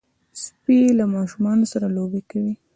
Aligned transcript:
سپي 0.43 0.79
له 0.99 1.05
ماشومانو 1.15 1.65
سره 1.73 1.85
لوبې 1.95 2.21
کوي. 2.31 2.53